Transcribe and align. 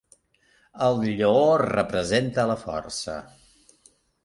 El 0.85 0.97
lleó 1.09 1.43
representa 1.65 2.47
la 2.53 2.57
força. 2.65 3.21